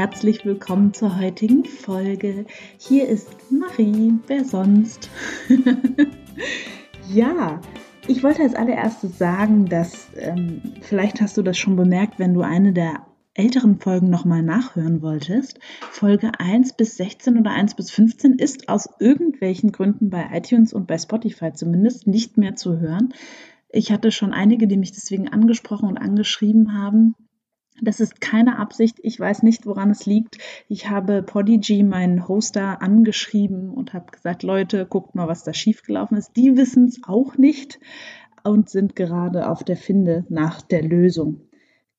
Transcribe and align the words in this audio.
herzlich 0.00 0.46
willkommen 0.46 0.94
zur 0.94 1.20
heutigen 1.20 1.66
Folge. 1.66 2.46
Hier 2.78 3.06
ist 3.06 3.28
Marie, 3.50 4.14
wer 4.28 4.46
sonst? 4.46 5.10
ja, 7.12 7.60
ich 8.08 8.22
wollte 8.22 8.40
als 8.40 8.54
allererstes 8.54 9.18
sagen, 9.18 9.66
dass 9.66 10.08
ähm, 10.16 10.62
vielleicht 10.80 11.20
hast 11.20 11.36
du 11.36 11.42
das 11.42 11.58
schon 11.58 11.76
bemerkt, 11.76 12.18
wenn 12.18 12.32
du 12.32 12.40
eine 12.40 12.72
der 12.72 13.08
älteren 13.34 13.78
Folgen 13.78 14.08
nochmal 14.08 14.42
nachhören 14.42 15.02
wolltest. 15.02 15.60
Folge 15.90 16.32
1 16.38 16.78
bis 16.78 16.96
16 16.96 17.36
oder 17.36 17.50
1 17.50 17.74
bis 17.74 17.90
15 17.90 18.38
ist 18.38 18.70
aus 18.70 18.88
irgendwelchen 19.00 19.70
Gründen 19.70 20.08
bei 20.08 20.30
iTunes 20.32 20.72
und 20.72 20.86
bei 20.86 20.96
Spotify 20.96 21.52
zumindest 21.52 22.06
nicht 22.06 22.38
mehr 22.38 22.56
zu 22.56 22.78
hören. 22.78 23.12
Ich 23.68 23.92
hatte 23.92 24.12
schon 24.12 24.32
einige, 24.32 24.66
die 24.66 24.78
mich 24.78 24.92
deswegen 24.92 25.28
angesprochen 25.28 25.90
und 25.90 25.98
angeschrieben 25.98 26.72
haben. 26.72 27.16
Das 27.82 28.00
ist 28.00 28.20
keine 28.20 28.58
Absicht. 28.58 28.98
Ich 29.02 29.18
weiß 29.18 29.42
nicht, 29.42 29.66
woran 29.66 29.90
es 29.90 30.06
liegt. 30.06 30.38
Ich 30.68 30.90
habe 30.90 31.22
Podigy, 31.22 31.82
meinen 31.82 32.28
Hoster, 32.28 32.82
angeschrieben 32.82 33.70
und 33.70 33.94
habe 33.94 34.10
gesagt, 34.10 34.42
Leute, 34.42 34.86
guckt 34.86 35.14
mal, 35.14 35.28
was 35.28 35.44
da 35.44 35.54
schiefgelaufen 35.54 36.16
ist. 36.16 36.36
Die 36.36 36.56
wissen 36.56 36.86
es 36.86 37.00
auch 37.04 37.36
nicht 37.38 37.80
und 38.44 38.68
sind 38.68 38.96
gerade 38.96 39.48
auf 39.48 39.64
der 39.64 39.76
Finde 39.76 40.24
nach 40.28 40.62
der 40.62 40.82
Lösung. 40.82 41.42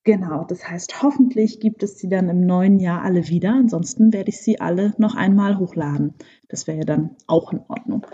Genau, 0.04 0.44
das 0.44 0.68
heißt, 0.68 1.02
hoffentlich 1.02 1.60
gibt 1.60 1.84
es 1.84 1.96
sie 1.98 2.08
dann 2.08 2.28
im 2.28 2.44
neuen 2.44 2.80
Jahr 2.80 3.02
alle 3.02 3.28
wieder. 3.28 3.50
Ansonsten 3.50 4.12
werde 4.12 4.30
ich 4.30 4.40
sie 4.40 4.60
alle 4.60 4.94
noch 4.98 5.14
einmal 5.14 5.58
hochladen. 5.58 6.14
Das 6.48 6.66
wäre 6.66 6.78
ja 6.78 6.84
dann 6.84 7.16
auch 7.28 7.52
in 7.52 7.60
Ordnung. 7.68 8.04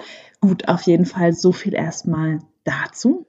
Gut, 0.40 0.68
auf 0.68 0.82
jeden 0.82 1.06
Fall 1.06 1.32
so 1.32 1.50
viel 1.50 1.74
erstmal 1.74 2.40
dazu. 2.64 3.26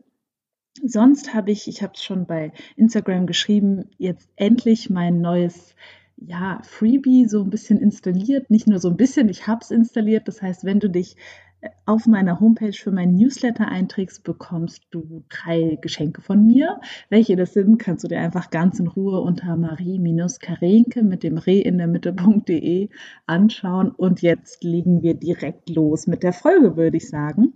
Sonst 0.85 1.33
habe 1.33 1.51
ich, 1.51 1.67
ich 1.67 1.81
habe 1.81 1.93
es 1.95 2.03
schon 2.03 2.25
bei 2.25 2.51
Instagram 2.75 3.27
geschrieben, 3.27 3.89
jetzt 3.97 4.29
endlich 4.35 4.89
mein 4.89 5.21
neues 5.21 5.75
ja, 6.17 6.61
Freebie 6.63 7.27
so 7.27 7.43
ein 7.43 7.49
bisschen 7.49 7.79
installiert. 7.79 8.49
Nicht 8.49 8.67
nur 8.67 8.79
so 8.79 8.89
ein 8.89 8.97
bisschen, 8.97 9.29
ich 9.29 9.47
habe 9.47 9.61
es 9.61 9.71
installiert. 9.71 10.27
Das 10.27 10.41
heißt, 10.41 10.65
wenn 10.65 10.79
du 10.79 10.89
dich 10.89 11.15
äh, 11.61 11.69
auf 11.85 12.05
meiner 12.05 12.39
Homepage 12.39 12.73
für 12.73 12.91
meinen 12.91 13.15
Newsletter 13.15 13.67
einträgst, 13.67 14.23
bekommst 14.23 14.83
du 14.91 15.23
drei 15.29 15.77
Geschenke 15.81 16.21
von 16.21 16.45
mir. 16.45 16.81
Welche 17.09 17.35
das 17.35 17.53
sind, 17.53 17.77
kannst 17.77 18.03
du 18.03 18.07
dir 18.07 18.19
einfach 18.19 18.49
ganz 18.49 18.79
in 18.79 18.87
Ruhe 18.87 19.21
unter 19.21 19.55
marie-karenke 19.55 21.03
mit 21.03 21.23
dem 21.23 21.37
Re 21.37 21.59
in 21.59 21.77
der 21.77 21.87
Mitte.de 21.87 22.89
anschauen. 23.25 23.91
Und 23.91 24.21
jetzt 24.21 24.63
legen 24.63 25.01
wir 25.01 25.13
direkt 25.13 25.69
los 25.69 26.07
mit 26.07 26.23
der 26.23 26.33
Folge, 26.33 26.75
würde 26.75 26.97
ich 26.97 27.09
sagen 27.09 27.53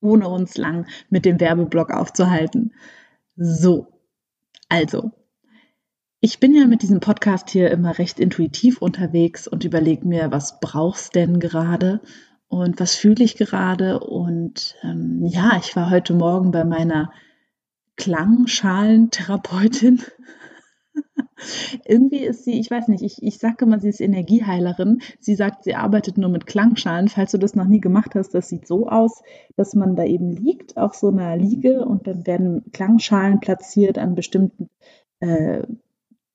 ohne 0.00 0.28
uns 0.28 0.56
lang 0.56 0.86
mit 1.10 1.24
dem 1.24 1.40
Werbeblock 1.40 1.90
aufzuhalten. 1.90 2.72
So, 3.36 3.88
also, 4.68 5.10
ich 6.20 6.40
bin 6.40 6.52
ja 6.54 6.66
mit 6.66 6.82
diesem 6.82 6.98
Podcast 7.00 7.50
hier 7.50 7.70
immer 7.70 7.98
recht 7.98 8.18
intuitiv 8.18 8.82
unterwegs 8.82 9.46
und 9.46 9.64
überlege 9.64 10.04
mir, 10.06 10.32
was 10.32 10.58
brauchst 10.60 11.14
denn 11.14 11.38
gerade 11.38 12.00
und 12.48 12.80
was 12.80 12.96
fühle 12.96 13.22
ich 13.22 13.36
gerade. 13.36 14.00
Und 14.00 14.74
ähm, 14.82 15.24
ja, 15.24 15.52
ich 15.60 15.76
war 15.76 15.90
heute 15.90 16.14
Morgen 16.14 16.50
bei 16.50 16.64
meiner 16.64 17.12
Klangschalentherapeutin 17.96 20.02
irgendwie 21.84 22.24
ist 22.24 22.44
sie, 22.44 22.58
ich 22.58 22.70
weiß 22.70 22.88
nicht, 22.88 23.02
ich, 23.02 23.22
ich 23.22 23.38
sage 23.38 23.64
immer, 23.64 23.80
sie 23.80 23.88
ist 23.88 24.00
Energieheilerin. 24.00 25.00
Sie 25.20 25.34
sagt, 25.34 25.64
sie 25.64 25.74
arbeitet 25.74 26.18
nur 26.18 26.30
mit 26.30 26.46
Klangschalen. 26.46 27.08
Falls 27.08 27.32
du 27.32 27.38
das 27.38 27.54
noch 27.54 27.66
nie 27.66 27.80
gemacht 27.80 28.14
hast, 28.14 28.34
das 28.34 28.48
sieht 28.48 28.66
so 28.66 28.88
aus, 28.88 29.22
dass 29.56 29.74
man 29.74 29.96
da 29.96 30.04
eben 30.04 30.30
liegt 30.30 30.76
auf 30.76 30.94
so 30.94 31.08
einer 31.08 31.36
Liege 31.36 31.84
und 31.84 32.06
dann 32.06 32.26
werden 32.26 32.64
Klangschalen 32.72 33.40
platziert 33.40 33.98
an 33.98 34.14
bestimmten 34.14 34.68
äh, 35.20 35.62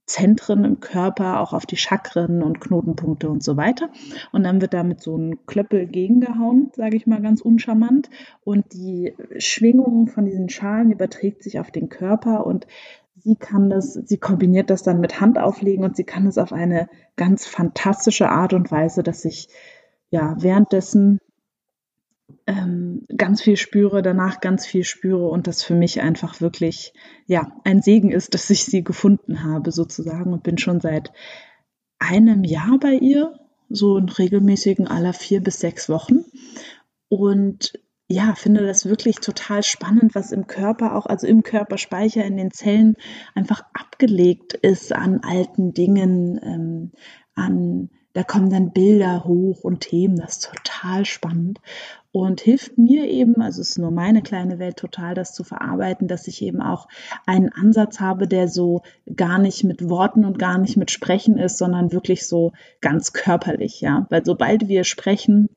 Zentren 0.05 0.65
im 0.65 0.79
Körper, 0.81 1.39
auch 1.39 1.53
auf 1.53 1.65
die 1.65 1.77
Chakren 1.77 2.43
und 2.43 2.59
Knotenpunkte 2.59 3.29
und 3.29 3.41
so 3.41 3.55
weiter. 3.55 3.89
Und 4.33 4.43
dann 4.43 4.59
wird 4.59 4.73
damit 4.73 5.01
so 5.01 5.17
ein 5.17 5.45
Klöppel 5.45 5.87
gegengehauen, 5.87 6.71
sage 6.75 6.97
ich 6.97 7.07
mal 7.07 7.21
ganz 7.21 7.39
uncharmant. 7.39 8.09
Und 8.43 8.73
die 8.73 9.13
Schwingung 9.37 10.07
von 10.07 10.25
diesen 10.25 10.49
Schalen 10.49 10.91
überträgt 10.91 11.41
sich 11.41 11.57
auf 11.57 11.71
den 11.71 11.87
Körper 11.87 12.45
und 12.45 12.67
sie 13.23 13.35
kann 13.35 13.69
das, 13.69 13.93
sie 13.93 14.17
kombiniert 14.17 14.69
das 14.69 14.83
dann 14.83 14.99
mit 14.99 15.21
Handauflegen 15.21 15.83
und 15.83 15.95
sie 15.95 16.03
kann 16.03 16.27
es 16.27 16.37
auf 16.37 16.53
eine 16.53 16.89
ganz 17.15 17.45
fantastische 17.45 18.29
Art 18.29 18.53
und 18.53 18.71
Weise, 18.71 19.03
dass 19.03 19.25
ich 19.25 19.47
ja 20.09 20.35
währenddessen 20.39 21.19
ähm, 22.47 23.05
ganz 23.15 23.41
viel 23.41 23.57
spüre, 23.57 24.01
danach 24.01 24.41
ganz 24.41 24.65
viel 24.65 24.83
spüre 24.83 25.27
und 25.27 25.47
das 25.47 25.63
für 25.63 25.75
mich 25.75 26.01
einfach 26.01 26.41
wirklich 26.41 26.93
ja 27.25 27.51
ein 27.63 27.81
Segen 27.81 28.11
ist, 28.11 28.33
dass 28.33 28.49
ich 28.49 28.65
sie 28.65 28.83
gefunden 28.83 29.43
habe 29.43 29.71
sozusagen 29.71 30.33
und 30.33 30.43
bin 30.43 30.57
schon 30.57 30.81
seit 30.81 31.11
einem 31.99 32.43
Jahr 32.43 32.77
bei 32.79 32.93
ihr, 32.93 33.39
so 33.69 33.97
in 33.97 34.09
regelmäßigen 34.09 34.87
aller 34.87 35.13
vier 35.13 35.41
bis 35.41 35.59
sechs 35.59 35.87
Wochen. 35.87 36.25
Und 37.07 37.73
ja, 38.07 38.35
finde 38.35 38.65
das 38.65 38.85
wirklich 38.85 39.17
total 39.17 39.63
spannend, 39.63 40.13
was 40.13 40.31
im 40.31 40.47
Körper 40.47 40.95
auch, 40.95 41.05
also 41.05 41.25
im 41.25 41.43
Körperspeicher, 41.43 42.23
in 42.23 42.37
den 42.37 42.51
Zellen 42.51 42.95
einfach 43.33 43.63
abgelegt 43.73 44.53
ist 44.53 44.93
an 44.93 45.21
alten 45.23 45.73
Dingen, 45.73 46.39
ähm, 46.43 46.91
an, 47.35 47.89
da 48.13 48.23
kommen 48.23 48.49
dann 48.49 48.71
Bilder 48.71 49.23
hoch 49.23 49.63
und 49.63 49.79
Themen, 49.79 50.17
das 50.17 50.37
ist 50.37 50.51
total 50.53 51.05
spannend. 51.05 51.59
Und 52.11 52.41
hilft 52.41 52.77
mir 52.77 53.09
eben, 53.09 53.41
also 53.41 53.61
es 53.61 53.69
ist 53.69 53.79
nur 53.79 53.89
meine 53.89 54.21
kleine 54.21 54.59
Welt 54.59 54.77
total, 54.77 55.15
das 55.15 55.33
zu 55.33 55.43
verarbeiten, 55.43 56.07
dass 56.07 56.27
ich 56.27 56.43
eben 56.43 56.61
auch 56.61 56.87
einen 57.25 57.49
Ansatz 57.49 57.99
habe, 57.99 58.27
der 58.27 58.47
so 58.47 58.83
gar 59.15 59.39
nicht 59.39 59.63
mit 59.63 59.89
Worten 59.89 60.23
und 60.25 60.37
gar 60.37 60.59
nicht 60.59 60.77
mit 60.77 60.91
Sprechen 60.91 61.39
ist, 61.39 61.57
sondern 61.57 61.91
wirklich 61.91 62.27
so 62.27 62.51
ganz 62.81 63.13
körperlich, 63.13 63.81
ja, 63.81 64.05
weil 64.11 64.23
sobald 64.23 64.67
wir 64.67 64.83
sprechen, 64.83 65.49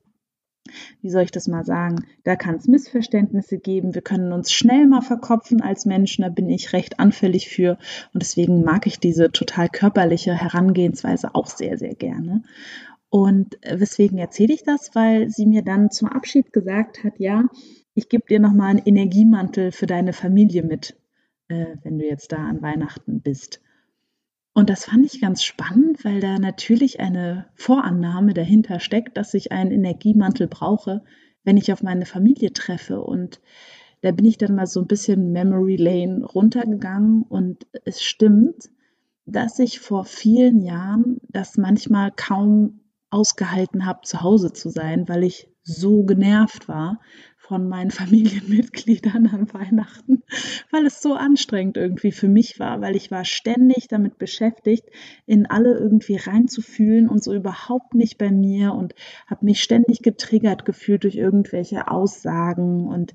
wie 1.01 1.09
soll 1.09 1.23
ich 1.23 1.31
das 1.31 1.47
mal 1.47 1.65
sagen, 1.65 2.05
da 2.23 2.35
kann 2.35 2.55
es 2.55 2.67
Missverständnisse 2.67 3.57
geben. 3.57 3.95
Wir 3.95 4.01
können 4.01 4.31
uns 4.31 4.51
schnell 4.51 4.87
mal 4.87 5.01
verkopfen 5.01 5.61
als 5.61 5.85
Menschen, 5.85 6.23
da 6.23 6.29
bin 6.29 6.49
ich 6.49 6.73
recht 6.73 6.99
anfällig 6.99 7.49
für 7.49 7.77
und 8.13 8.21
deswegen 8.21 8.63
mag 8.63 8.87
ich 8.87 8.99
diese 8.99 9.31
total 9.31 9.69
körperliche 9.69 10.33
Herangehensweise 10.33 11.35
auch 11.35 11.47
sehr, 11.47 11.77
sehr 11.77 11.95
gerne. 11.95 12.43
Und 13.09 13.63
äh, 13.63 13.79
weswegen 13.79 14.17
erzähle 14.17 14.53
ich 14.53 14.63
das? 14.63 14.93
Weil 14.93 15.29
sie 15.29 15.45
mir 15.45 15.61
dann 15.61 15.91
zum 15.91 16.09
Abschied 16.09 16.51
gesagt 16.51 17.03
hat, 17.03 17.19
ja, 17.19 17.45
ich 17.93 18.09
gebe 18.09 18.27
dir 18.27 18.39
nochmal 18.39 18.71
einen 18.71 18.85
Energiemantel 18.85 19.71
für 19.71 19.87
deine 19.87 20.13
Familie 20.13 20.63
mit, 20.63 20.95
äh, 21.47 21.75
wenn 21.83 21.97
du 21.97 22.05
jetzt 22.05 22.31
da 22.31 22.37
an 22.37 22.61
Weihnachten 22.61 23.21
bist. 23.21 23.61
Und 24.57 24.71
das 24.71 24.85
fand 24.85 25.05
ich 25.05 25.21
ganz 25.21 25.43
spannend, 25.43 26.03
weil 26.03 26.19
da 26.19 26.39
natürlich 26.39 26.99
eine 26.99 27.45
Vorannahme 27.53 28.33
dahinter 28.33 28.79
steckt, 28.79 29.15
dass 29.15 29.35
ich 29.35 29.51
einen 29.51 29.69
Energiemantel 29.69 30.47
brauche, 30.47 31.03
wenn 31.43 31.57
ich 31.57 31.71
auf 31.71 31.83
meine 31.83 32.07
Familie 32.07 32.51
treffe. 32.53 33.01
Und 33.01 33.39
da 34.01 34.09
bin 34.09 34.25
ich 34.25 34.39
dann 34.39 34.55
mal 34.55 34.65
so 34.65 34.79
ein 34.79 34.87
bisschen 34.87 35.31
Memory 35.31 35.75
Lane 35.75 36.25
runtergegangen 36.25 37.21
und 37.21 37.67
es 37.85 38.01
stimmt, 38.01 38.71
dass 39.27 39.59
ich 39.59 39.79
vor 39.79 40.05
vielen 40.05 40.63
Jahren 40.63 41.19
das 41.29 41.57
manchmal 41.57 42.11
kaum 42.15 42.79
ausgehalten 43.11 43.85
habe, 43.85 44.01
zu 44.05 44.23
Hause 44.23 44.53
zu 44.53 44.69
sein, 44.69 45.07
weil 45.07 45.23
ich 45.23 45.51
so 45.61 46.03
genervt 46.03 46.67
war 46.67 46.99
von 47.47 47.67
meinen 47.69 47.91
Familienmitgliedern 48.01 49.27
an 49.27 49.53
Weihnachten, 49.53 50.23
weil 50.71 50.85
es 50.85 51.01
so 51.01 51.13
anstrengend 51.13 51.77
irgendwie 51.77 52.11
für 52.11 52.27
mich 52.27 52.59
war, 52.59 52.81
weil 52.81 52.95
ich 52.95 53.09
war 53.09 53.25
ständig 53.25 53.87
damit 53.87 54.17
beschäftigt, 54.17 54.85
in 55.25 55.45
alle 55.45 55.77
irgendwie 55.77 56.17
reinzufühlen 56.17 57.07
und 57.07 57.23
so 57.23 57.33
überhaupt 57.33 57.93
nicht 57.93 58.17
bei 58.17 58.31
mir 58.31 58.73
und 58.73 58.93
habe 59.27 59.45
mich 59.45 59.63
ständig 59.63 60.01
getriggert 60.01 60.65
gefühlt 60.65 61.03
durch 61.03 61.15
irgendwelche 61.15 61.89
Aussagen 61.89 62.87
und 62.87 63.13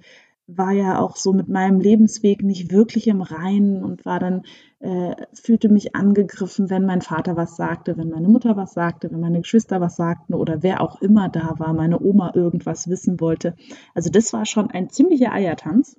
war 0.56 0.72
ja 0.72 0.98
auch 0.98 1.16
so 1.16 1.32
mit 1.32 1.48
meinem 1.48 1.80
Lebensweg 1.80 2.42
nicht 2.42 2.72
wirklich 2.72 3.06
im 3.08 3.22
Reinen 3.22 3.82
und 3.82 4.04
war 4.04 4.18
dann, 4.18 4.42
äh, 4.80 5.14
fühlte 5.32 5.68
mich 5.68 5.94
angegriffen, 5.94 6.70
wenn 6.70 6.84
mein 6.84 7.02
Vater 7.02 7.36
was 7.36 7.56
sagte, 7.56 7.96
wenn 7.96 8.08
meine 8.08 8.28
Mutter 8.28 8.56
was 8.56 8.72
sagte, 8.72 9.10
wenn 9.10 9.20
meine 9.20 9.40
Geschwister 9.40 9.80
was 9.80 9.96
sagten 9.96 10.34
oder 10.34 10.62
wer 10.62 10.80
auch 10.80 11.00
immer 11.02 11.28
da 11.28 11.54
war, 11.58 11.72
meine 11.72 12.00
Oma 12.00 12.32
irgendwas 12.34 12.88
wissen 12.88 13.20
wollte. 13.20 13.54
Also 13.94 14.10
das 14.10 14.32
war 14.32 14.46
schon 14.46 14.70
ein 14.70 14.90
ziemlicher 14.90 15.32
Eiertanz. 15.32 15.96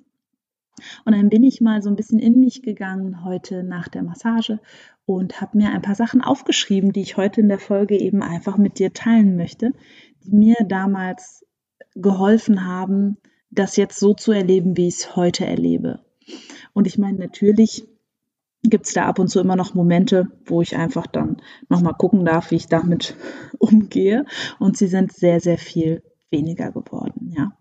Und 1.04 1.14
dann 1.14 1.28
bin 1.28 1.44
ich 1.44 1.60
mal 1.60 1.82
so 1.82 1.88
ein 1.88 1.96
bisschen 1.96 2.18
in 2.18 2.40
mich 2.40 2.62
gegangen 2.62 3.24
heute 3.24 3.62
nach 3.62 3.86
der 3.88 4.02
Massage 4.02 4.58
und 5.06 5.40
habe 5.40 5.58
mir 5.58 5.70
ein 5.70 5.82
paar 5.82 5.94
Sachen 5.94 6.20
aufgeschrieben, 6.20 6.92
die 6.92 7.02
ich 7.02 7.16
heute 7.16 7.40
in 7.40 7.48
der 7.48 7.60
Folge 7.60 7.96
eben 7.96 8.22
einfach 8.22 8.58
mit 8.58 8.78
dir 8.78 8.92
teilen 8.92 9.36
möchte, 9.36 9.72
die 10.24 10.34
mir 10.34 10.56
damals 10.66 11.46
geholfen 11.94 12.66
haben, 12.66 13.18
das 13.54 13.76
jetzt 13.76 13.98
so 13.98 14.14
zu 14.14 14.32
erleben, 14.32 14.76
wie 14.76 14.88
ich 14.88 14.96
es 14.96 15.16
heute 15.16 15.46
erlebe. 15.46 16.00
Und 16.72 16.86
ich 16.86 16.98
meine, 16.98 17.18
natürlich 17.18 17.86
gibt 18.62 18.86
es 18.86 18.94
da 18.94 19.06
ab 19.06 19.18
und 19.18 19.28
zu 19.28 19.40
immer 19.40 19.56
noch 19.56 19.74
Momente, 19.74 20.28
wo 20.46 20.62
ich 20.62 20.76
einfach 20.76 21.06
dann 21.06 21.42
nochmal 21.68 21.94
gucken 21.94 22.24
darf, 22.24 22.50
wie 22.50 22.56
ich 22.56 22.66
damit 22.66 23.16
umgehe. 23.58 24.24
Und 24.58 24.76
sie 24.76 24.86
sind 24.86 25.12
sehr, 25.12 25.40
sehr 25.40 25.58
viel 25.58 26.02
weniger 26.30 26.72
geworden, 26.72 27.32
ja. 27.36 27.56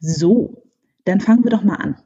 So, 0.00 0.62
dann 1.04 1.20
fangen 1.20 1.44
wir 1.44 1.50
doch 1.50 1.64
mal 1.64 1.76
an. 1.76 1.96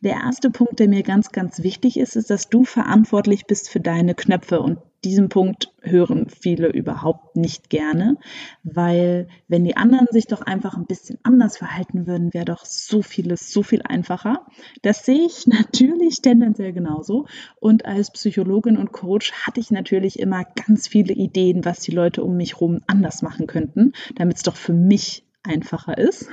Der 0.00 0.14
erste 0.14 0.50
Punkt, 0.50 0.80
der 0.80 0.88
mir 0.88 1.02
ganz, 1.02 1.30
ganz 1.30 1.62
wichtig 1.62 1.98
ist, 1.98 2.16
ist, 2.16 2.30
dass 2.30 2.48
du 2.48 2.64
verantwortlich 2.64 3.46
bist 3.46 3.68
für 3.68 3.80
deine 3.80 4.14
Knöpfe. 4.14 4.60
Und 4.60 4.78
diesen 5.04 5.28
Punkt 5.28 5.72
hören 5.82 6.28
viele 6.28 6.68
überhaupt 6.68 7.36
nicht 7.36 7.68
gerne, 7.70 8.16
weil 8.62 9.28
wenn 9.48 9.64
die 9.64 9.76
anderen 9.76 10.06
sich 10.10 10.26
doch 10.26 10.40
einfach 10.40 10.76
ein 10.76 10.86
bisschen 10.86 11.18
anders 11.22 11.58
verhalten 11.58 12.06
würden, 12.06 12.32
wäre 12.32 12.46
doch 12.46 12.64
so 12.64 13.02
vieles 13.02 13.52
so 13.52 13.62
viel 13.62 13.82
einfacher. 13.82 14.46
Das 14.82 15.04
sehe 15.04 15.26
ich 15.26 15.46
natürlich 15.46 16.22
tendenziell 16.22 16.72
genauso. 16.72 17.26
Und 17.60 17.84
als 17.84 18.10
Psychologin 18.10 18.78
und 18.78 18.92
Coach 18.92 19.32
hatte 19.32 19.60
ich 19.60 19.70
natürlich 19.70 20.18
immer 20.18 20.44
ganz 20.66 20.88
viele 20.88 21.12
Ideen, 21.12 21.64
was 21.64 21.80
die 21.80 21.92
Leute 21.92 22.24
um 22.24 22.36
mich 22.36 22.54
herum 22.54 22.80
anders 22.86 23.22
machen 23.22 23.46
könnten, 23.46 23.92
damit 24.16 24.36
es 24.36 24.42
doch 24.42 24.56
für 24.56 24.72
mich 24.72 25.24
einfacher 25.42 25.98
ist. 25.98 26.28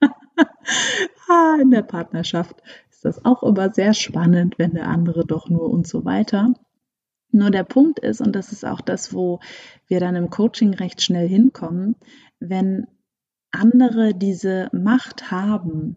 ah, 1.28 1.56
in 1.60 1.70
der 1.70 1.82
Partnerschaft 1.82 2.62
ist 2.90 3.04
das 3.04 3.24
auch 3.24 3.42
immer 3.42 3.72
sehr 3.72 3.94
spannend, 3.94 4.58
wenn 4.58 4.72
der 4.72 4.88
andere 4.88 5.26
doch 5.26 5.48
nur 5.48 5.70
und 5.70 5.86
so 5.86 6.04
weiter. 6.04 6.54
Nur 7.30 7.50
der 7.50 7.64
Punkt 7.64 7.98
ist, 7.98 8.20
und 8.20 8.34
das 8.34 8.52
ist 8.52 8.64
auch 8.64 8.80
das, 8.80 9.12
wo 9.12 9.40
wir 9.86 10.00
dann 10.00 10.16
im 10.16 10.30
Coaching 10.30 10.74
recht 10.74 11.02
schnell 11.02 11.28
hinkommen, 11.28 11.96
wenn 12.40 12.86
andere 13.50 14.14
diese 14.14 14.68
Macht 14.72 15.30
haben, 15.30 15.96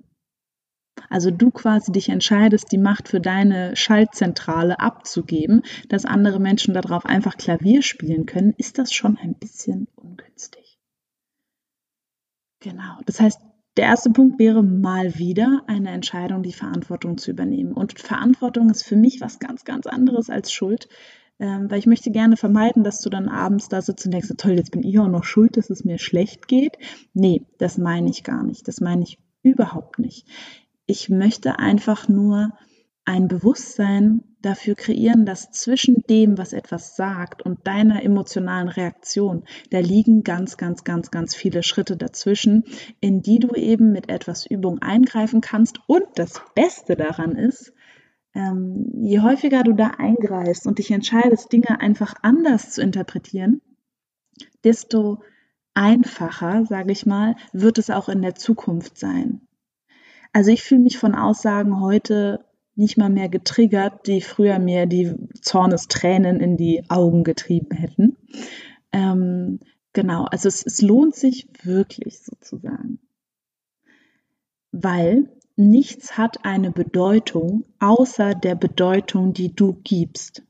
also 1.10 1.32
du 1.32 1.52
quasi 1.52 1.92
dich 1.92 2.10
entscheidest, 2.10 2.72
die 2.72 2.78
Macht 2.78 3.08
für 3.08 3.20
deine 3.20 3.76
Schaltzentrale 3.76 4.80
abzugeben, 4.80 5.64
dass 5.90 6.06
andere 6.06 6.40
Menschen 6.40 6.74
darauf 6.74 7.06
einfach 7.06 7.38
Klavier 7.38 7.82
spielen 7.82 8.26
können, 8.26 8.54
ist 8.58 8.78
das 8.78 8.94
schon 8.94 9.18
ein 9.18 9.36
bisschen 9.36 9.88
ungünstig. 9.96 10.80
Genau. 12.60 13.00
Das 13.06 13.20
heißt, 13.20 13.42
der 13.78 13.86
erste 13.86 14.12
Punkt 14.12 14.38
wäre 14.38 14.64
mal 14.64 15.18
wieder 15.18 15.64
eine 15.68 15.92
Entscheidung, 15.92 16.44
die 16.44 16.54
Verantwortung 16.54 17.18
zu 17.18 17.32
übernehmen. 17.32 17.72
Und 17.72 18.00
Verantwortung 18.00 18.70
ist 18.70 18.84
für 18.84 18.98
mich 18.98 19.22
was 19.22 19.40
ganz, 19.40 19.64
ganz 19.64 19.88
anderes 19.88 20.30
als 20.30 20.52
Schuld, 20.52 20.90
ähm, 21.42 21.72
weil 21.72 21.80
ich 21.80 21.88
möchte 21.88 22.12
gerne 22.12 22.38
vermeiden, 22.38 22.84
dass 22.84 23.02
du 23.02 23.10
dann 23.10 23.28
abends 23.28 23.68
da 23.68 23.82
sitzt 23.82 24.06
und 24.06 24.12
denkst, 24.12 24.32
toll, 24.38 24.52
jetzt 24.52 24.72
bin 24.72 24.84
ich 24.84 25.00
auch 25.00 25.08
noch 25.08 25.24
schuld, 25.24 25.58
dass 25.58 25.72
es 25.72 25.84
mir 25.84 25.98
schlecht 25.98 26.48
geht. 26.48 26.78
Nee, 27.14 27.48
das 27.58 27.80
meine 27.80 28.12
ich 28.12 28.24
gar 28.24 28.44
nicht. 28.44 28.68
Das 28.68 28.80
meine 28.80 29.02
ich 29.02 29.18
überhaupt 29.42 29.98
nicht. 29.98 30.28
Ich 30.86 31.10
möchte 31.10 31.58
einfach 31.58 32.08
nur 32.08 32.52
ein 33.06 33.28
Bewusstsein 33.28 34.24
dafür 34.44 34.76
kreieren, 34.76 35.26
dass 35.26 35.50
zwischen 35.50 36.04
dem, 36.08 36.38
was 36.38 36.54
etwas 36.54 36.96
sagt 36.96 37.42
und 37.42 37.66
deiner 37.66 38.04
emotionalen 38.04 38.68
Reaktion, 38.68 39.44
da 39.72 39.80
liegen 39.80 40.24
ganz, 40.24 40.58
ganz, 40.58 40.84
ganz, 40.84 41.10
ganz 41.10 41.34
viele 41.34 41.64
Schritte 41.64 41.98
dazwischen, 41.98 42.66
in 43.00 43.24
die 43.24 43.40
du 43.40 43.56
eben 43.56 43.92
mit 43.92 44.10
etwas 44.10 44.46
Übung 44.46 44.80
eingreifen 44.80 45.42
kannst. 45.42 45.80
Und 45.88 46.06
das 46.16 46.40
Beste 46.54 46.96
daran 46.96 47.36
ist, 47.36 47.74
ähm, 48.34 48.90
je 49.02 49.20
häufiger 49.20 49.64
du 49.64 49.74
da 49.74 49.92
eingreifst 49.98 50.66
und 50.68 50.80
dich 50.80 50.92
entscheidest, 50.92 51.52
Dinge 51.52 51.80
einfach 51.80 52.16
anders 52.22 52.72
zu 52.72 52.82
interpretieren, 52.82 53.62
desto 54.64 55.22
einfacher, 55.74 56.66
sage 56.66 56.92
ich 56.92 57.06
mal, 57.06 57.36
wird 57.54 57.78
es 57.78 57.90
auch 57.90 58.10
in 58.10 58.22
der 58.22 58.36
Zukunft 58.36 58.98
sein. 58.98 59.42
Also 60.34 60.52
ich 60.52 60.64
fühle 60.64 60.82
mich 60.82 60.98
von 60.98 61.16
Aussagen 61.16 61.82
heute 61.82 62.46
nicht 62.76 62.98
mal 62.98 63.10
mehr 63.10 63.30
getriggert, 63.30 64.08
die 64.08 64.22
früher 64.22 64.60
mir 64.60 64.86
die 64.86 65.14
Zornestränen 65.42 66.40
in 66.40 66.56
die 66.56 66.90
Augen 66.90 67.24
getrieben 67.24 67.76
hätten. 67.76 68.18
Ähm, 68.94 69.60
genau, 69.94 70.24
also 70.26 70.48
es, 70.48 70.66
es 70.66 70.82
lohnt 70.82 71.16
sich 71.16 71.48
wirklich 71.64 72.22
sozusagen. 72.22 73.00
Weil 74.72 75.30
Nichts 75.56 76.18
hat 76.18 76.46
eine 76.46 76.72
Bedeutung 76.72 77.66
außer 77.80 78.36
der 78.36 78.56
Bedeutung, 78.56 79.34
die 79.34 79.54
du 79.54 79.74
gibst. 79.84 80.44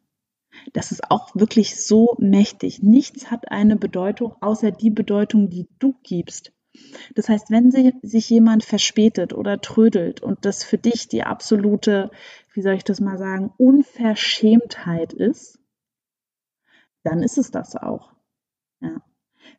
Das 0.74 0.92
ist 0.92 1.10
auch 1.10 1.36
wirklich 1.36 1.86
so 1.86 2.16
mächtig. 2.20 2.84
Nichts 2.84 3.32
hat 3.32 3.52
eine 3.52 3.78
Bedeutung 3.78 4.36
außer 4.42 4.72
die 4.72 4.90
Bedeutung, 4.90 5.50
die 5.50 5.68
du 5.80 5.96
gibst. 6.04 6.52
Das 7.16 7.28
heißt, 7.28 7.50
wenn 7.50 7.72
sich 8.02 8.30
jemand 8.30 8.64
verspätet 8.64 9.34
oder 9.34 9.60
trödelt 9.60 10.22
und 10.22 10.46
das 10.46 10.64
für 10.64 10.78
dich 10.78 11.08
die 11.08 11.24
absolute, 11.24 12.12
wie 12.54 12.62
soll 12.62 12.76
ich 12.76 12.84
das 12.84 13.02
mal 13.02 13.18
sagen, 13.18 13.52
Unverschämtheit 13.58 15.14
ist, 15.14 15.60
dann 17.04 17.24
ist 17.24 17.38
es 17.38 17.52
das 17.52 17.76
auch. 17.76 18.14
Ja. 18.80 19.02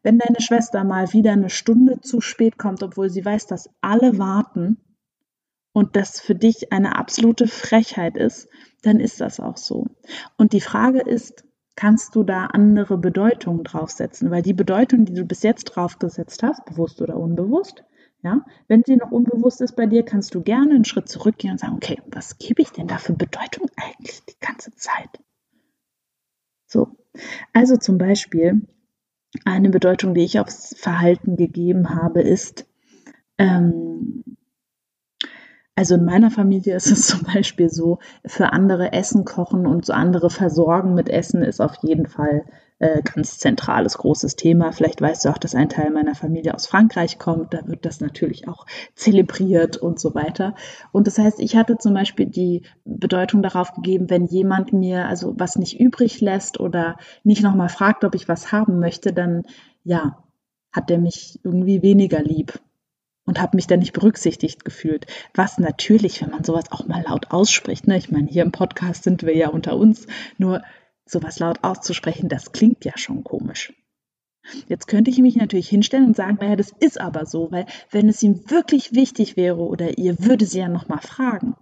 Wenn 0.03 0.19
deine 0.19 0.41
Schwester 0.41 0.85
mal 0.85 1.12
wieder 1.12 1.33
eine 1.33 1.50
Stunde 1.50 2.00
zu 2.00 2.21
spät 2.21 2.56
kommt, 2.56 2.83
obwohl 2.83 3.11
sie 3.11 3.25
weiß, 3.25 3.47
dass 3.47 3.71
alle 3.81 4.19
warten, 4.19 4.79
und 5.72 5.96
das 5.96 6.20
für 6.20 6.34
dich 6.34 6.72
eine 6.72 6.96
absolute 6.96 7.46
Frechheit 7.46 8.16
ist, 8.16 8.48
dann 8.82 9.00
ist 9.00 9.20
das 9.20 9.40
auch 9.40 9.56
so. 9.56 9.86
Und 10.36 10.52
die 10.52 10.60
Frage 10.60 11.00
ist, 11.00 11.44
kannst 11.76 12.14
du 12.14 12.24
da 12.24 12.46
andere 12.46 12.98
Bedeutungen 12.98 13.64
draufsetzen? 13.64 14.30
Weil 14.30 14.42
die 14.42 14.52
Bedeutung, 14.52 15.04
die 15.04 15.14
du 15.14 15.24
bis 15.24 15.42
jetzt 15.42 15.64
draufgesetzt 15.64 16.42
hast, 16.42 16.64
bewusst 16.64 17.00
oder 17.00 17.16
unbewusst, 17.16 17.84
ja, 18.22 18.44
wenn 18.69 18.84
sie 18.84 18.96
noch 18.96 19.10
unbewusst 19.10 19.60
ist 19.60 19.74
bei 19.74 19.86
dir, 19.86 20.04
kannst 20.04 20.34
du 20.34 20.42
gerne 20.42 20.74
einen 20.74 20.84
Schritt 20.84 21.08
zurückgehen 21.08 21.52
und 21.52 21.58
sagen, 21.58 21.74
okay, 21.74 22.00
was 22.06 22.38
gebe 22.38 22.62
ich 22.62 22.70
denn 22.70 22.86
da 22.86 22.98
für 22.98 23.14
Bedeutung 23.14 23.69
eigentlich 23.76 24.24
die 24.26 24.38
ganze 24.40 24.72
Zeit? 24.76 25.08
So, 26.66 26.96
also 27.52 27.76
zum 27.76 27.98
Beispiel 27.98 28.66
eine 29.44 29.70
Bedeutung, 29.70 30.14
die 30.14 30.22
ich 30.22 30.38
aufs 30.38 30.76
Verhalten 30.78 31.36
gegeben 31.36 31.90
habe, 31.90 32.22
ist, 32.22 32.66
ähm, 33.38 34.21
also 35.74 35.94
in 35.94 36.04
meiner 36.04 36.30
Familie 36.30 36.76
ist 36.76 36.90
es 36.90 37.06
zum 37.06 37.22
Beispiel 37.22 37.69
so, 37.69 37.98
für 38.26 38.52
andere 38.52 38.92
Essen 38.92 39.24
kochen 39.24 39.66
und 39.66 39.86
so 39.86 39.92
andere 39.92 40.30
versorgen 40.30 40.94
mit 40.94 41.08
Essen 41.08 41.42
ist 41.42 41.60
auf 41.60 41.76
jeden 41.82 42.06
Fall 42.06 42.44
äh, 42.78 43.00
ganz 43.02 43.38
zentrales, 43.38 43.96
großes 43.96 44.36
Thema. 44.36 44.72
Vielleicht 44.72 45.00
weißt 45.00 45.24
du 45.24 45.28
auch, 45.28 45.38
dass 45.38 45.54
ein 45.54 45.69
Teil 45.69 45.90
meiner 45.90 46.14
Familie 46.14 46.54
aus 46.54 46.66
Frankreich 46.66 47.19
kommt. 47.19 47.54
Da 47.54 47.66
wird 47.66 47.86
das 47.86 48.00
natürlich 48.00 48.48
auch 48.48 48.66
zelebriert 48.94 49.76
und 49.76 50.00
so 50.00 50.14
weiter. 50.14 50.56
Und 50.90 51.06
das 51.06 51.16
heißt, 51.16 51.38
ich 51.40 51.56
hatte 51.56 51.78
zum 51.78 51.94
Beispiel 51.94 52.26
die 52.26 52.62
Bedeutung 52.84 53.40
darauf 53.40 53.72
gegeben, 53.72 54.10
wenn 54.10 54.26
jemand 54.26 54.72
mir 54.72 55.06
also 55.06 55.34
was 55.38 55.56
nicht 55.56 55.78
übrig 55.78 56.20
lässt 56.20 56.58
oder 56.58 56.96
nicht 57.22 57.42
nochmal 57.42 57.69
fragt, 57.69 58.04
ob 58.04 58.14
ich 58.14 58.28
was 58.28 58.50
haben 58.50 58.80
möchte, 58.80 59.12
dann 59.12 59.44
ja, 59.84 60.19
hat 60.72 60.91
der 60.91 60.98
mich 60.98 61.38
irgendwie 61.44 61.82
weniger 61.82 62.20
lieb 62.20 62.60
und 63.24 63.41
habe 63.41 63.56
mich 63.56 63.67
dann 63.67 63.81
nicht 63.81 63.93
berücksichtigt 63.93 64.64
gefühlt. 64.64 65.06
Was 65.34 65.58
natürlich, 65.58 66.22
wenn 66.22 66.31
man 66.31 66.44
sowas 66.44 66.70
auch 66.70 66.86
mal 66.86 67.02
laut 67.02 67.31
ausspricht, 67.31 67.86
ne? 67.86 67.96
ich 67.96 68.10
meine, 68.10 68.29
hier 68.29 68.43
im 68.43 68.52
Podcast 68.52 69.05
sind 69.05 69.22
wir 69.22 69.36
ja 69.36 69.48
unter 69.48 69.76
uns, 69.76 70.06
nur 70.38 70.62
sowas 71.05 71.38
laut 71.38 71.58
auszusprechen, 71.62 72.29
das 72.29 72.52
klingt 72.52 72.84
ja 72.84 72.96
schon 72.96 73.24
komisch. 73.24 73.72
Jetzt 74.67 74.88
könnte 74.88 75.10
ich 75.10 75.19
mich 75.19 75.36
natürlich 75.36 75.69
hinstellen 75.69 76.06
und 76.06 76.17
sagen, 76.17 76.38
naja, 76.41 76.56
das 76.56 76.72
ist 76.81 77.00
aber 77.00 77.26
so, 77.26 77.52
weil 77.52 77.67
wenn 77.91 78.08
es 78.08 78.22
ihm 78.22 78.50
wirklich 78.50 78.93
wichtig 78.93 79.36
wäre 79.36 79.60
oder 79.60 79.98
ihr 79.98 80.19
würde 80.19 80.46
sie 80.46 80.58
ja 80.58 80.69
nochmal 80.69 81.00
fragen. 81.00 81.55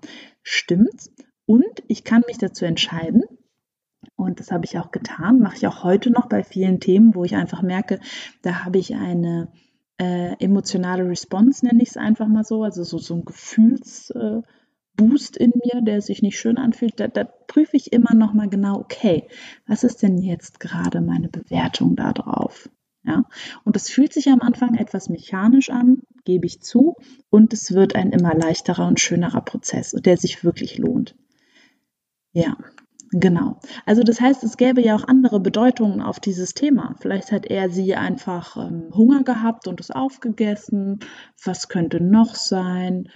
Stimmt's? 0.42 1.12
Und 1.44 1.82
ich 1.88 2.04
kann 2.04 2.22
mich 2.26 2.38
dazu 2.38 2.64
entscheiden, 2.64 3.24
und 4.16 4.40
das 4.40 4.50
habe 4.50 4.64
ich 4.64 4.78
auch 4.78 4.92
getan, 4.92 5.40
mache 5.40 5.56
ich 5.56 5.66
auch 5.66 5.82
heute 5.82 6.10
noch 6.10 6.26
bei 6.26 6.42
vielen 6.42 6.80
Themen, 6.80 7.14
wo 7.14 7.24
ich 7.24 7.34
einfach 7.34 7.60
merke, 7.60 8.00
da 8.42 8.64
habe 8.64 8.78
ich 8.78 8.94
eine 8.94 9.52
äh, 10.00 10.34
emotionale 10.42 11.06
Response, 11.06 11.66
nenne 11.66 11.82
ich 11.82 11.90
es 11.90 11.98
einfach 11.98 12.26
mal 12.26 12.42
so, 12.42 12.64
also 12.64 12.82
so, 12.84 12.96
so 12.96 13.16
ein 13.16 13.26
Gefühlsboost 13.26 15.36
äh, 15.36 15.44
in 15.44 15.52
mir, 15.62 15.82
der 15.82 16.00
sich 16.00 16.22
nicht 16.22 16.38
schön 16.38 16.56
anfühlt, 16.56 16.98
da, 16.98 17.06
da 17.06 17.24
prüfe 17.24 17.76
ich 17.76 17.92
immer 17.92 18.14
noch 18.14 18.32
mal 18.32 18.48
genau, 18.48 18.78
okay, 18.78 19.28
was 19.66 19.84
ist 19.84 20.02
denn 20.02 20.16
jetzt 20.16 20.58
gerade 20.58 21.02
meine 21.02 21.28
Bewertung 21.28 21.96
darauf? 21.96 22.70
Ja, 23.02 23.24
und 23.64 23.76
es 23.76 23.88
fühlt 23.88 24.12
sich 24.12 24.28
am 24.28 24.40
Anfang 24.40 24.74
etwas 24.74 25.08
mechanisch 25.08 25.70
an, 25.70 26.02
gebe 26.24 26.46
ich 26.46 26.60
zu, 26.60 26.96
und 27.30 27.52
es 27.52 27.72
wird 27.72 27.94
ein 27.94 28.12
immer 28.12 28.34
leichterer 28.34 28.86
und 28.86 29.00
schönerer 29.00 29.40
Prozess, 29.42 29.92
der 29.92 30.16
sich 30.16 30.44
wirklich 30.44 30.78
lohnt. 30.78 31.14
Ja, 32.32 32.56
Genau. 33.12 33.58
Also 33.86 34.02
das 34.04 34.20
heißt, 34.20 34.44
es 34.44 34.56
gäbe 34.56 34.80
ja 34.80 34.94
auch 34.94 35.08
andere 35.08 35.40
Bedeutungen 35.40 36.00
auf 36.00 36.20
dieses 36.20 36.54
Thema. 36.54 36.94
Vielleicht 37.00 37.32
hat 37.32 37.46
er 37.46 37.68
sie 37.68 37.96
einfach 37.96 38.56
ähm, 38.56 38.90
Hunger 38.94 39.24
gehabt 39.24 39.66
und 39.66 39.80
es 39.80 39.90
aufgegessen. 39.90 41.00
Was 41.44 41.68
könnte 41.68 42.00
noch 42.00 42.36
sein? 42.36 43.08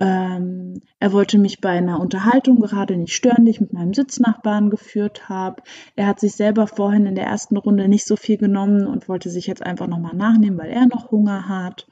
Ähm, 0.00 0.80
er 1.00 1.12
wollte 1.12 1.38
mich 1.38 1.60
bei 1.60 1.68
einer 1.70 2.00
Unterhaltung 2.00 2.60
gerade 2.60 2.96
nicht 2.96 3.14
stören, 3.14 3.44
die 3.44 3.50
ich 3.50 3.60
mit 3.60 3.74
meinem 3.74 3.92
Sitznachbarn 3.92 4.70
geführt 4.70 5.28
habe. 5.28 5.62
Er 5.96 6.06
hat 6.06 6.18
sich 6.18 6.32
selber 6.34 6.66
vorhin 6.66 7.04
in 7.04 7.14
der 7.14 7.26
ersten 7.26 7.58
Runde 7.58 7.88
nicht 7.88 8.06
so 8.06 8.16
viel 8.16 8.38
genommen 8.38 8.86
und 8.86 9.08
wollte 9.08 9.28
sich 9.28 9.46
jetzt 9.46 9.62
einfach 9.62 9.86
nochmal 9.86 10.16
nachnehmen, 10.16 10.58
weil 10.58 10.70
er 10.70 10.86
noch 10.86 11.10
Hunger 11.10 11.46
hat. 11.46 11.86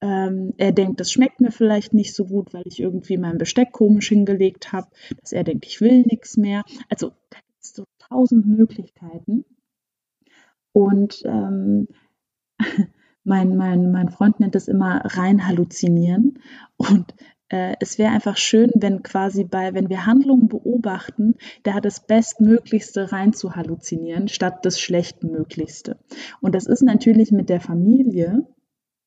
Ähm, 0.00 0.52
er 0.58 0.72
denkt, 0.72 1.00
das 1.00 1.10
schmeckt 1.10 1.40
mir 1.40 1.50
vielleicht 1.50 1.94
nicht 1.94 2.14
so 2.14 2.26
gut, 2.26 2.52
weil 2.52 2.64
ich 2.66 2.80
irgendwie 2.80 3.16
mein 3.16 3.38
Besteck 3.38 3.72
komisch 3.72 4.08
hingelegt 4.08 4.72
habe, 4.72 4.88
dass 5.20 5.32
er 5.32 5.44
denkt, 5.44 5.64
ich 5.66 5.80
will 5.80 6.02
nichts 6.02 6.36
mehr. 6.36 6.64
Also 6.88 7.12
da 7.30 7.38
gibt 7.38 7.62
es 7.62 7.72
so 7.72 7.84
tausend 7.98 8.46
Möglichkeiten. 8.46 9.44
Und 10.72 11.22
ähm, 11.24 11.88
mein, 13.24 13.56
mein, 13.56 13.90
mein 13.90 14.10
Freund 14.10 14.40
nennt 14.40 14.54
das 14.54 14.68
immer 14.68 15.00
rein 15.04 15.46
halluzinieren. 15.46 16.40
Und 16.76 17.14
äh, 17.48 17.76
es 17.80 17.98
wäre 17.98 18.12
einfach 18.12 18.36
schön, 18.36 18.70
wenn 18.74 19.02
quasi 19.02 19.44
bei, 19.44 19.72
wenn 19.72 19.88
wir 19.88 20.04
Handlungen 20.04 20.48
beobachten, 20.48 21.36
da 21.62 21.80
das 21.80 22.06
Bestmöglichste 22.06 23.12
rein 23.12 23.32
zu 23.32 23.54
halluzinieren, 23.56 24.28
statt 24.28 24.66
das 24.66 24.80
Schlechtmöglichste. 24.80 25.96
Und 26.40 26.54
das 26.54 26.66
ist 26.66 26.82
natürlich 26.82 27.32
mit 27.32 27.48
der 27.48 27.60
Familie 27.60 28.46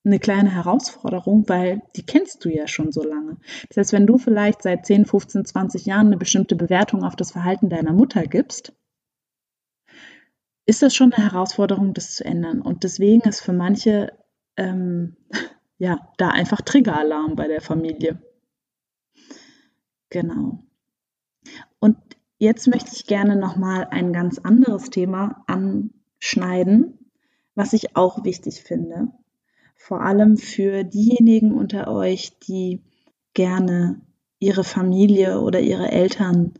eine 0.05 0.19
kleine 0.19 0.49
Herausforderung, 0.49 1.47
weil 1.47 1.81
die 1.95 2.05
kennst 2.05 2.45
du 2.45 2.49
ja 2.49 2.67
schon 2.67 2.91
so 2.91 3.03
lange. 3.03 3.37
Das 3.67 3.77
heißt, 3.77 3.93
wenn 3.93 4.07
du 4.07 4.17
vielleicht 4.17 4.61
seit 4.61 4.85
10, 4.85 5.05
15, 5.05 5.45
20 5.45 5.85
Jahren 5.85 6.07
eine 6.07 6.17
bestimmte 6.17 6.55
Bewertung 6.55 7.03
auf 7.03 7.15
das 7.15 7.31
Verhalten 7.31 7.69
deiner 7.69 7.93
Mutter 7.93 8.23
gibst, 8.23 8.73
ist 10.65 10.81
das 10.81 10.95
schon 10.95 11.11
eine 11.13 11.31
Herausforderung, 11.31 11.93
das 11.93 12.15
zu 12.15 12.23
ändern. 12.23 12.61
Und 12.61 12.83
deswegen 12.83 13.27
ist 13.27 13.41
für 13.41 13.53
manche 13.53 14.13
ähm, 14.55 15.17
ja 15.77 15.99
da 16.17 16.29
einfach 16.29 16.61
Triggeralarm 16.61 17.35
bei 17.35 17.47
der 17.47 17.61
Familie. 17.61 18.21
Genau. 20.09 20.63
Und 21.79 21.97
jetzt 22.37 22.67
möchte 22.67 22.91
ich 22.93 23.05
gerne 23.05 23.35
nochmal 23.35 23.87
ein 23.91 24.13
ganz 24.13 24.39
anderes 24.39 24.89
Thema 24.89 25.43
anschneiden, 25.47 27.11
was 27.55 27.73
ich 27.73 27.95
auch 27.95 28.23
wichtig 28.23 28.61
finde. 28.63 29.11
Vor 29.81 30.01
allem 30.01 30.37
für 30.37 30.83
diejenigen 30.83 31.53
unter 31.53 31.87
euch, 31.87 32.37
die 32.39 32.83
gerne 33.33 34.01
ihre 34.37 34.65
Familie 34.65 35.39
oder 35.39 35.61
ihre 35.61 35.89
Eltern 35.89 36.53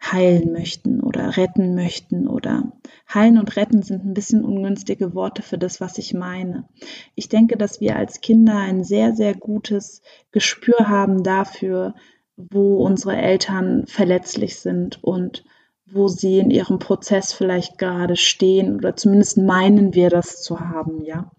heilen 0.00 0.52
möchten 0.52 1.00
oder 1.00 1.38
retten 1.38 1.74
möchten 1.74 2.28
oder 2.28 2.72
heilen 3.12 3.38
und 3.38 3.56
retten 3.56 3.82
sind 3.82 4.04
ein 4.04 4.12
bisschen 4.12 4.44
ungünstige 4.44 5.14
Worte 5.14 5.40
für 5.42 5.56
das, 5.56 5.80
was 5.80 5.96
ich 5.96 6.12
meine. 6.12 6.68
Ich 7.14 7.30
denke, 7.30 7.56
dass 7.56 7.80
wir 7.80 7.96
als 7.96 8.20
Kinder 8.20 8.58
ein 8.58 8.84
sehr, 8.84 9.14
sehr 9.14 9.34
gutes 9.34 10.02
Gespür 10.30 10.88
haben 10.88 11.22
dafür, 11.24 11.94
wo 12.36 12.84
unsere 12.84 13.16
Eltern 13.16 13.86
verletzlich 13.86 14.60
sind 14.60 15.02
und 15.02 15.42
wo 15.86 16.06
sie 16.06 16.38
in 16.38 16.50
ihrem 16.50 16.78
Prozess 16.78 17.32
vielleicht 17.32 17.78
gerade 17.78 18.16
stehen 18.16 18.76
oder 18.76 18.94
zumindest 18.94 19.38
meinen 19.38 19.94
wir 19.94 20.10
das 20.10 20.42
zu 20.42 20.60
haben, 20.60 21.02
ja. 21.02 21.32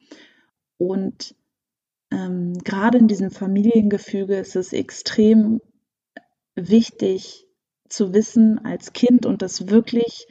Und 0.78 1.36
ähm, 2.12 2.54
gerade 2.64 2.98
in 2.98 3.08
diesem 3.08 3.32
Familiengefüge 3.32 4.38
ist 4.38 4.56
es 4.56 4.74
extrem 4.74 5.62
wichtig 6.56 7.48
zu 7.90 8.14
wissen 8.14 8.64
als 8.66 8.94
Kind 8.94 9.26
und 9.26 9.42
das 9.42 9.70
wirklich 9.70 10.28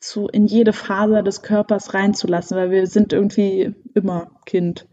zu, 0.00 0.28
in 0.28 0.46
jede 0.46 0.72
Faser 0.72 1.22
des 1.22 1.42
Körpers 1.42 1.94
reinzulassen, 1.94 2.56
weil 2.56 2.70
wir 2.70 2.86
sind 2.86 3.12
irgendwie 3.12 3.74
immer 3.94 4.30
Kind, 4.44 4.86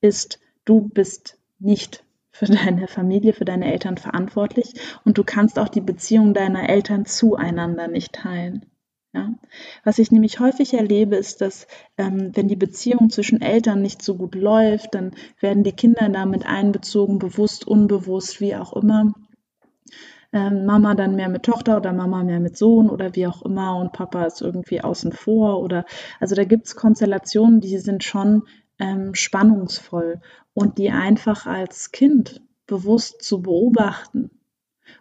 ist, 0.00 0.38
du 0.64 0.88
bist 0.88 1.38
nicht 1.58 2.04
für 2.30 2.46
deine 2.46 2.88
Familie, 2.88 3.32
für 3.32 3.44
deine 3.44 3.70
Eltern 3.72 3.98
verantwortlich 3.98 4.74
und 5.04 5.18
du 5.18 5.24
kannst 5.24 5.58
auch 5.58 5.68
die 5.68 5.80
Beziehung 5.80 6.32
deiner 6.32 6.68
Eltern 6.68 7.04
zueinander 7.04 7.88
nicht 7.88 8.12
teilen. 8.12 8.71
Ja? 9.12 9.34
Was 9.84 9.98
ich 9.98 10.10
nämlich 10.10 10.40
häufig 10.40 10.74
erlebe, 10.74 11.16
ist, 11.16 11.40
dass 11.40 11.66
ähm, 11.98 12.30
wenn 12.34 12.48
die 12.48 12.56
Beziehung 12.56 13.10
zwischen 13.10 13.40
Eltern 13.40 13.82
nicht 13.82 14.02
so 14.02 14.16
gut 14.16 14.34
läuft, 14.34 14.94
dann 14.94 15.12
werden 15.40 15.64
die 15.64 15.72
Kinder 15.72 16.08
damit 16.08 16.46
einbezogen, 16.46 17.18
bewusst, 17.18 17.66
unbewusst, 17.66 18.40
wie 18.40 18.56
auch 18.56 18.72
immer. 18.72 19.12
Ähm, 20.32 20.64
Mama 20.64 20.94
dann 20.94 21.14
mehr 21.14 21.28
mit 21.28 21.42
Tochter 21.42 21.76
oder 21.76 21.92
Mama 21.92 22.24
mehr 22.24 22.40
mit 22.40 22.56
Sohn 22.56 22.88
oder 22.88 23.14
wie 23.14 23.26
auch 23.26 23.42
immer 23.42 23.76
und 23.76 23.92
Papa 23.92 24.24
ist 24.24 24.40
irgendwie 24.40 24.80
außen 24.80 25.12
vor 25.12 25.60
oder 25.60 25.84
also 26.20 26.34
da 26.34 26.44
gibt 26.44 26.66
es 26.66 26.74
Konstellationen, 26.74 27.60
die 27.60 27.76
sind 27.76 28.02
schon 28.02 28.44
ähm, 28.78 29.14
spannungsvoll 29.14 30.22
und 30.54 30.78
die 30.78 30.90
einfach 30.90 31.44
als 31.44 31.92
Kind 31.92 32.40
bewusst 32.66 33.22
zu 33.22 33.42
beobachten 33.42 34.30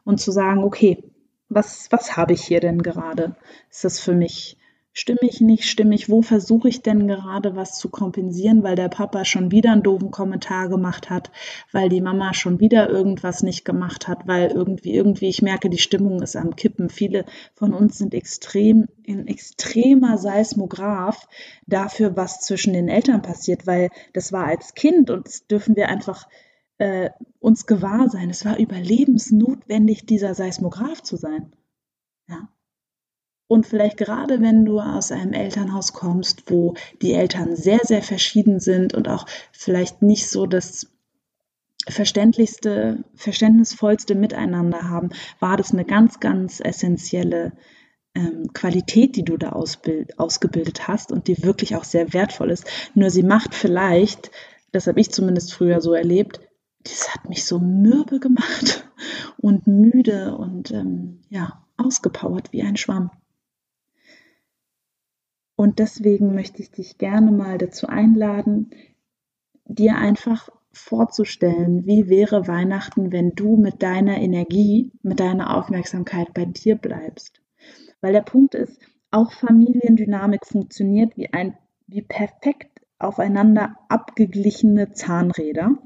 und 0.03 0.19
zu 0.19 0.31
sagen, 0.31 0.65
okay, 0.65 1.01
was, 1.51 1.87
was 1.91 2.15
habe 2.17 2.33
ich 2.33 2.43
hier 2.43 2.61
denn 2.61 2.81
gerade? 2.81 3.35
Ist 3.69 3.83
das 3.83 3.99
für 3.99 4.13
mich 4.13 4.57
stimmig, 4.93 5.41
nicht 5.41 5.65
stimmig? 5.65 6.09
Wo 6.09 6.21
versuche 6.21 6.69
ich 6.69 6.81
denn 6.81 7.07
gerade 7.07 7.55
was 7.55 7.77
zu 7.77 7.89
kompensieren, 7.89 8.63
weil 8.63 8.75
der 8.75 8.89
Papa 8.89 9.25
schon 9.25 9.51
wieder 9.51 9.71
einen 9.73 9.83
doofen 9.83 10.11
Kommentar 10.11 10.69
gemacht 10.69 11.09
hat, 11.09 11.31
weil 11.71 11.89
die 11.89 12.01
Mama 12.01 12.33
schon 12.33 12.59
wieder 12.59 12.89
irgendwas 12.89 13.43
nicht 13.43 13.65
gemacht 13.65 14.07
hat, 14.07 14.27
weil 14.27 14.51
irgendwie, 14.51 14.93
irgendwie, 14.93 15.27
ich 15.27 15.41
merke, 15.41 15.69
die 15.69 15.77
Stimmung 15.77 16.21
ist 16.21 16.35
am 16.35 16.55
Kippen. 16.55 16.89
Viele 16.89 17.25
von 17.53 17.73
uns 17.73 17.97
sind 17.97 18.13
extrem, 18.13 18.87
ein 19.07 19.27
extremer 19.27 20.17
Seismograph 20.17 21.27
dafür, 21.67 22.15
was 22.15 22.39
zwischen 22.39 22.73
den 22.73 22.87
Eltern 22.87 23.21
passiert, 23.21 23.67
weil 23.67 23.89
das 24.13 24.31
war 24.31 24.45
als 24.45 24.73
Kind 24.73 25.09
und 25.09 25.27
das 25.27 25.47
dürfen 25.47 25.75
wir 25.75 25.89
einfach 25.89 26.27
äh, 26.81 27.11
uns 27.39 27.67
gewahr 27.67 28.09
sein. 28.09 28.31
Es 28.31 28.43
war 28.43 28.57
überlebensnotwendig, 28.57 30.07
dieser 30.07 30.33
Seismograph 30.33 31.03
zu 31.03 31.15
sein. 31.15 31.53
Ja. 32.27 32.49
Und 33.47 33.67
vielleicht 33.67 33.97
gerade 33.97 34.41
wenn 34.41 34.65
du 34.65 34.79
aus 34.79 35.11
einem 35.11 35.33
Elternhaus 35.33 35.93
kommst, 35.93 36.49
wo 36.49 36.73
die 37.03 37.13
Eltern 37.13 37.55
sehr, 37.55 37.81
sehr 37.83 38.01
verschieden 38.01 38.59
sind 38.59 38.95
und 38.95 39.07
auch 39.07 39.27
vielleicht 39.51 40.01
nicht 40.01 40.27
so 40.27 40.47
das 40.47 40.87
verständlichste, 41.87 43.03
verständnisvollste 43.13 44.15
Miteinander 44.15 44.89
haben, 44.89 45.09
war 45.39 45.57
das 45.57 45.73
eine 45.73 45.85
ganz, 45.85 46.19
ganz 46.19 46.61
essentielle 46.61 47.51
ähm, 48.15 48.53
Qualität, 48.53 49.15
die 49.15 49.23
du 49.23 49.37
da 49.37 49.49
ausbild, 49.49 50.17
ausgebildet 50.17 50.87
hast 50.87 51.11
und 51.11 51.27
die 51.27 51.43
wirklich 51.43 51.75
auch 51.75 51.83
sehr 51.83 52.11
wertvoll 52.13 52.49
ist. 52.49 52.65
Nur 52.95 53.11
sie 53.11 53.23
macht 53.23 53.53
vielleicht, 53.53 54.31
das 54.71 54.87
habe 54.87 54.99
ich 54.99 55.11
zumindest 55.11 55.53
früher 55.53 55.79
so 55.79 55.93
erlebt, 55.93 56.39
das 56.83 57.13
hat 57.13 57.29
mich 57.29 57.45
so 57.45 57.59
mürbe 57.59 58.19
gemacht 58.19 58.89
und 59.37 59.67
müde 59.67 60.35
und 60.35 60.71
ähm, 60.71 61.21
ja, 61.29 61.65
ausgepowert 61.77 62.51
wie 62.51 62.63
ein 62.63 62.77
Schwamm. 62.77 63.11
Und 65.55 65.79
deswegen 65.79 66.33
möchte 66.33 66.61
ich 66.61 66.71
dich 66.71 66.97
gerne 66.97 67.31
mal 67.31 67.57
dazu 67.57 67.87
einladen, 67.87 68.71
dir 69.65 69.95
einfach 69.95 70.49
vorzustellen, 70.71 71.85
wie 71.85 72.09
wäre 72.09 72.47
Weihnachten, 72.47 73.11
wenn 73.11 73.31
du 73.35 73.57
mit 73.57 73.83
deiner 73.83 74.17
Energie, 74.17 74.91
mit 75.03 75.19
deiner 75.19 75.55
Aufmerksamkeit 75.55 76.33
bei 76.33 76.45
dir 76.45 76.75
bleibst. 76.77 77.41
Weil 77.99 78.13
der 78.13 78.21
Punkt 78.21 78.55
ist, 78.55 78.79
auch 79.11 79.31
Familiendynamik 79.33 80.45
funktioniert 80.47 81.15
wie 81.17 81.31
ein 81.33 81.57
wie 81.87 82.01
perfekt 82.01 82.81
aufeinander 82.99 83.75
abgeglichene 83.89 84.93
Zahnräder, 84.93 85.77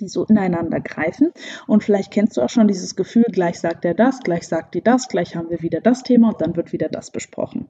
die 0.00 0.08
so 0.08 0.24
ineinander 0.24 0.80
greifen. 0.80 1.32
Und 1.66 1.84
vielleicht 1.84 2.12
kennst 2.12 2.36
du 2.36 2.42
auch 2.42 2.50
schon 2.50 2.68
dieses 2.68 2.96
Gefühl, 2.96 3.26
gleich 3.30 3.60
sagt 3.60 3.84
er 3.84 3.94
das, 3.94 4.20
gleich 4.20 4.46
sagt 4.46 4.74
die 4.74 4.82
das, 4.82 5.08
gleich 5.08 5.36
haben 5.36 5.50
wir 5.50 5.62
wieder 5.62 5.80
das 5.80 6.02
Thema 6.02 6.28
und 6.28 6.40
dann 6.40 6.56
wird 6.56 6.72
wieder 6.72 6.88
das 6.88 7.10
besprochen. 7.10 7.68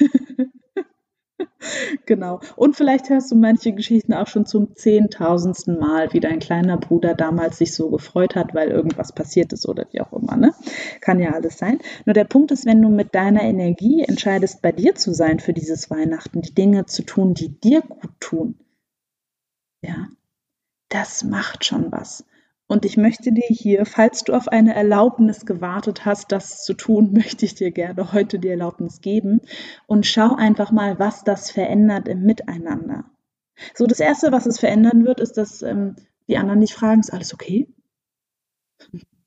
Genau. 2.06 2.40
Und 2.56 2.76
vielleicht 2.76 3.08
hörst 3.10 3.30
du 3.30 3.36
manche 3.36 3.72
Geschichten 3.72 4.12
auch 4.12 4.26
schon 4.26 4.46
zum 4.46 4.74
zehntausendsten 4.74 5.78
Mal, 5.78 6.12
wie 6.12 6.20
dein 6.20 6.38
kleiner 6.38 6.76
Bruder 6.76 7.14
damals 7.14 7.58
sich 7.58 7.74
so 7.74 7.90
gefreut 7.90 8.36
hat, 8.36 8.54
weil 8.54 8.68
irgendwas 8.68 9.12
passiert 9.12 9.52
ist 9.52 9.66
oder 9.66 9.86
wie 9.90 10.00
auch 10.00 10.12
immer. 10.12 10.36
Ne? 10.36 10.54
Kann 11.00 11.20
ja 11.20 11.32
alles 11.32 11.58
sein. 11.58 11.78
Nur 12.04 12.14
der 12.14 12.24
Punkt 12.24 12.50
ist, 12.52 12.66
wenn 12.66 12.82
du 12.82 12.88
mit 12.88 13.14
deiner 13.14 13.42
Energie 13.42 14.02
entscheidest, 14.02 14.62
bei 14.62 14.72
dir 14.72 14.94
zu 14.94 15.14
sein 15.14 15.40
für 15.40 15.52
dieses 15.52 15.90
Weihnachten, 15.90 16.42
die 16.42 16.54
Dinge 16.54 16.86
zu 16.86 17.02
tun, 17.02 17.34
die 17.34 17.58
dir 17.60 17.80
gut 17.80 18.12
tun, 18.20 18.58
ja, 19.82 20.08
das 20.94 21.24
macht 21.24 21.64
schon 21.64 21.90
was. 21.90 22.24
Und 22.66 22.84
ich 22.84 22.96
möchte 22.96 23.32
dir 23.32 23.46
hier, 23.48 23.84
falls 23.84 24.22
du 24.22 24.32
auf 24.32 24.48
eine 24.48 24.74
Erlaubnis 24.74 25.44
gewartet 25.44 26.04
hast, 26.04 26.30
das 26.30 26.64
zu 26.64 26.72
tun, 26.72 27.12
möchte 27.14 27.44
ich 27.44 27.56
dir 27.56 27.72
gerne 27.72 28.12
heute 28.12 28.38
die 28.38 28.48
Erlaubnis 28.48 29.00
geben 29.00 29.40
und 29.86 30.06
schau 30.06 30.36
einfach 30.36 30.70
mal, 30.70 30.98
was 30.98 31.24
das 31.24 31.50
verändert 31.50 32.06
im 32.06 32.22
Miteinander. 32.22 33.04
So, 33.74 33.86
das 33.86 34.00
Erste, 34.00 34.32
was 34.32 34.46
es 34.46 34.58
verändern 34.60 35.04
wird, 35.04 35.20
ist, 35.20 35.36
dass 35.36 35.62
ähm, 35.62 35.96
die 36.28 36.38
anderen 36.38 36.60
dich 36.60 36.74
fragen, 36.74 37.00
ist 37.00 37.12
alles 37.12 37.34
okay? 37.34 37.68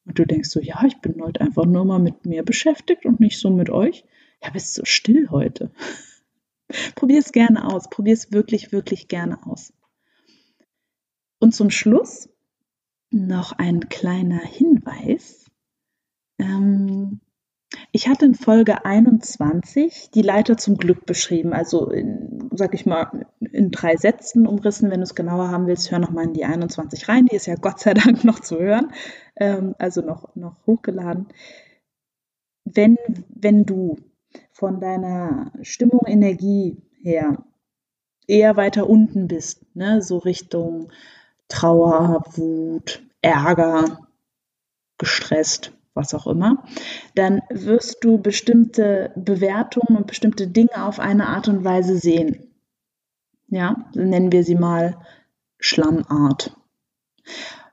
Und 0.06 0.18
du 0.20 0.26
denkst 0.26 0.50
so, 0.50 0.62
ja, 0.62 0.84
ich 0.86 1.00
bin 1.02 1.22
heute 1.22 1.42
einfach 1.42 1.66
nur 1.66 1.86
mal 1.86 2.00
mit 2.00 2.26
mir 2.26 2.44
beschäftigt 2.44 3.06
und 3.06 3.20
nicht 3.20 3.40
so 3.40 3.50
mit 3.50 3.70
euch. 3.70 4.06
Ja, 4.42 4.50
bist 4.52 4.74
so 4.74 4.84
still 4.86 5.30
heute. 5.30 5.72
Probier 6.96 7.20
es 7.20 7.32
gerne 7.32 7.66
aus. 7.66 7.90
Probier 7.90 8.14
es 8.14 8.32
wirklich, 8.32 8.72
wirklich 8.72 9.08
gerne 9.08 9.46
aus. 9.46 9.74
Und 11.40 11.54
zum 11.54 11.70
Schluss 11.70 12.30
noch 13.12 13.54
ein 13.54 13.90
kleiner 13.90 14.40
Hinweis. 14.40 15.46
Ähm, 16.40 17.22
ich 17.92 18.08
hatte 18.08 18.26
in 18.26 18.36
Folge 18.36 18.86
21 18.86 20.12
die 20.12 20.22
Leiter 20.22 20.58
zum 20.58 20.78
Glück 20.78 21.06
beschrieben, 21.06 21.54
also 21.54 21.90
in, 21.90 22.50
sag 22.54 22.74
ich 22.74 22.86
mal, 22.86 23.28
in 23.40 23.72
drei 23.72 23.98
Sätzen 23.98 24.48
umrissen. 24.48 24.90
Wenn 24.90 25.00
du 25.00 25.04
es 25.04 25.16
genauer 25.16 25.50
haben 25.50 25.68
willst, 25.68 25.92
hör 25.92 26.00
nochmal 26.00 26.26
in 26.26 26.34
die 26.34 26.46
21 26.46 27.08
rein. 27.10 27.26
Die 27.26 27.36
ist 27.36 27.46
ja 27.46 27.56
Gott 27.56 27.80
sei 27.80 27.94
Dank 27.94 28.24
noch 28.24 28.40
zu 28.40 28.58
hören, 28.58 28.92
ähm, 29.36 29.76
also 29.80 30.02
noch, 30.02 30.36
noch 30.36 30.66
hochgeladen. 30.66 31.28
Wenn, 32.64 32.98
wenn 33.30 33.66
du 33.66 33.98
von 34.52 34.80
deiner 34.80 35.52
Stimmung, 35.62 36.02
Energie 36.06 36.78
her 37.02 37.44
eher 38.28 38.58
weiter 38.58 38.90
unten 38.90 39.28
bist, 39.28 39.66
ne, 39.76 40.02
so 40.02 40.18
Richtung 40.18 40.92
Trauer, 41.48 42.24
Wut, 42.36 43.04
Ärger, 43.22 44.08
gestresst, 44.98 45.74
was 45.94 46.14
auch 46.14 46.28
immer, 46.28 46.64
dann 47.16 47.42
wirst 47.50 48.04
du 48.04 48.18
bestimmte 48.20 49.12
Bewertungen 49.16 49.98
und 49.98 50.08
bestimmte 50.08 50.48
Dinge 50.48 50.86
auf 50.86 51.00
eine 51.00 51.28
Art 51.28 51.48
und 51.48 51.64
Weise 51.64 51.98
sehen. 51.98 52.54
Ja, 53.48 53.90
nennen 53.94 54.32
wir 54.32 54.44
sie 54.44 54.56
mal 54.56 54.98
Schlammart. 55.60 56.56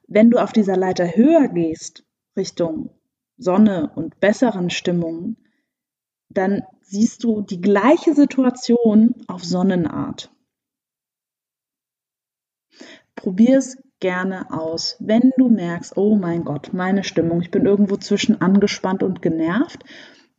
Wenn 0.06 0.30
du 0.30 0.38
auf 0.38 0.52
dieser 0.52 0.76
Leiter 0.76 1.06
höher 1.16 1.48
gehst, 1.48 2.04
Richtung 2.36 2.90
Sonne 3.36 3.90
und 3.94 4.20
besseren 4.20 4.70
Stimmungen, 4.70 5.36
dann 6.28 6.62
siehst 6.82 7.24
du 7.24 7.42
die 7.42 7.60
gleiche 7.60 8.14
Situation 8.14 9.14
auf 9.26 9.44
Sonnenart. 9.44 10.33
Probier 13.24 13.56
es 13.56 13.78
gerne 14.00 14.50
aus. 14.50 14.98
Wenn 15.00 15.32
du 15.38 15.48
merkst, 15.48 15.96
oh 15.96 16.14
mein 16.14 16.44
Gott, 16.44 16.74
meine 16.74 17.04
Stimmung, 17.04 17.40
ich 17.40 17.50
bin 17.50 17.64
irgendwo 17.64 17.96
zwischen 17.96 18.42
angespannt 18.42 19.02
und 19.02 19.22
genervt, 19.22 19.82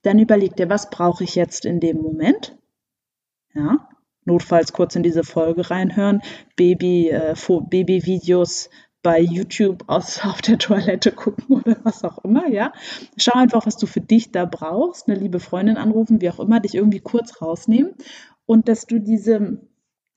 dann 0.04 0.20
überleg 0.20 0.56
dir, 0.56 0.70
was 0.70 0.92
brauche 0.92 1.24
ich 1.24 1.34
jetzt 1.34 1.65
in 1.65 1.80
dem 1.80 1.98
Moment? 1.98 2.56
Ja, 3.56 3.89
notfalls 4.24 4.72
kurz 4.72 4.96
in 4.96 5.01
diese 5.01 5.24
Folge 5.24 5.72
reinhören, 5.72 6.22
Baby, 6.58 7.10
äh, 7.10 7.34
Baby-Videos 7.72 8.70
bei 9.01 9.20
YouTube 9.20 9.86
aus, 9.88 10.24
auf 10.24 10.44
der 10.44 10.60
Toilette 10.60 11.12
gucken 11.12 11.56
oder 11.56 11.77
was 11.82 12.04
auch 12.04 12.24
immer, 12.24 12.48
ja. 12.50 12.72
Schau 13.18 13.34
einfach, 13.34 13.65
was 13.65 13.77
du 13.77 13.88
für 13.88 14.01
dich 14.01 14.32
da 14.32 14.46
brauchst, 14.46 15.10
eine 15.10 15.18
liebe 15.18 15.39
Freundin 15.39 15.77
anrufen, 15.77 16.22
wie 16.22 16.30
auch 16.30 16.39
immer, 16.39 16.60
dich 16.60 16.75
irgendwie 16.75 17.00
kurz 17.00 17.42
rausnehmen 17.42 17.96
und 18.46 18.70
dass 18.70 18.86
du 18.86 19.00
diese 19.00 19.60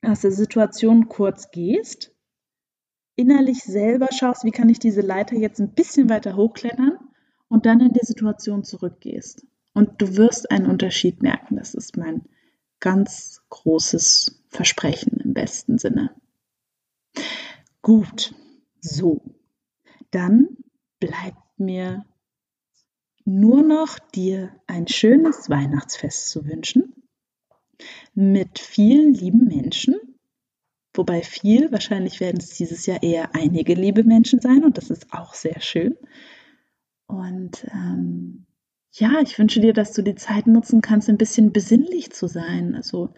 aus 0.02 0.20
der 0.20 0.32
Situation 0.32 1.08
kurz 1.08 1.50
gehst, 1.50 2.12
innerlich 3.18 3.64
selber 3.64 4.08
schaust, 4.12 4.44
wie 4.44 4.52
kann 4.52 4.68
ich 4.68 4.78
diese 4.78 5.00
Leiter 5.00 5.36
jetzt 5.36 5.60
ein 5.60 5.74
bisschen 5.74 6.08
weiter 6.08 6.36
hochklettern 6.36 6.98
und 7.48 7.66
dann 7.66 7.80
in 7.80 7.92
die 7.92 8.06
Situation 8.06 8.62
zurückgehst. 8.62 9.44
Und 9.74 10.00
du 10.00 10.16
wirst 10.16 10.50
einen 10.50 10.66
Unterschied 10.66 11.20
merken. 11.22 11.56
Das 11.56 11.74
ist 11.74 11.96
mein 11.96 12.22
ganz 12.80 13.42
großes 13.50 14.44
Versprechen 14.48 15.18
im 15.22 15.34
besten 15.34 15.78
Sinne. 15.78 16.14
Gut, 17.82 18.34
so, 18.80 19.20
dann 20.12 20.56
bleibt 21.00 21.58
mir 21.58 22.04
nur 23.24 23.62
noch 23.62 23.98
dir 23.98 24.54
ein 24.66 24.86
schönes 24.86 25.50
Weihnachtsfest 25.50 26.28
zu 26.28 26.46
wünschen 26.46 26.94
mit 28.14 28.58
vielen 28.58 29.12
lieben 29.12 29.46
Menschen. 29.46 29.96
Wobei 30.98 31.22
viel, 31.22 31.70
wahrscheinlich 31.70 32.18
werden 32.18 32.38
es 32.40 32.50
dieses 32.50 32.84
Jahr 32.86 33.02
eher 33.04 33.32
einige 33.32 33.74
liebe 33.74 34.02
Menschen 34.02 34.40
sein 34.40 34.64
und 34.64 34.76
das 34.76 34.90
ist 34.90 35.12
auch 35.12 35.32
sehr 35.32 35.60
schön. 35.60 35.96
Und 37.06 37.64
ähm, 37.72 38.46
ja, 38.90 39.20
ich 39.22 39.38
wünsche 39.38 39.60
dir, 39.60 39.72
dass 39.72 39.92
du 39.92 40.02
die 40.02 40.16
Zeit 40.16 40.48
nutzen 40.48 40.80
kannst, 40.80 41.08
ein 41.08 41.16
bisschen 41.16 41.52
besinnlich 41.52 42.10
zu 42.10 42.26
sein. 42.26 42.74
Also 42.74 43.14